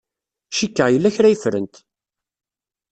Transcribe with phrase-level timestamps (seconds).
[0.57, 1.75] Cikkeɣ yella kra ay ffrent.